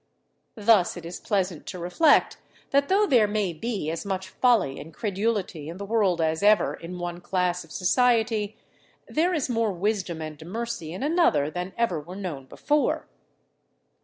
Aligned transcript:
Thus 0.57 0.97
it 0.97 1.05
is 1.05 1.19
pleasant 1.19 1.67
to 1.67 1.77
reflect, 1.77 2.37
that 2.71 2.89
though 2.89 3.05
there 3.05 3.27
may 3.27 3.53
be 3.53 3.91
as 3.91 4.03
much 4.03 4.29
folly 4.29 4.79
and 4.79 4.91
credulity 4.91 5.69
in 5.69 5.77
the 5.77 5.85
world 5.85 6.19
as 6.19 6.41
ever 6.41 6.73
in 6.73 6.97
one 6.97 7.21
class 7.21 7.63
of 7.63 7.71
society, 7.71 8.57
there 9.07 9.31
is 9.35 9.47
more 9.47 9.71
wisdom 9.71 10.19
and 10.19 10.43
mercy 10.43 10.91
in 10.91 11.03
another 11.03 11.51
than 11.51 11.71
ever 11.77 11.99
were 12.01 12.15
known 12.15 12.47
before. 12.47 13.05